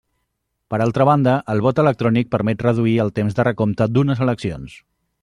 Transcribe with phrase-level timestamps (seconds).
[0.73, 4.81] Per altra banda, el vot electrònic permet reduir el temps de recompte d'unes eleccions.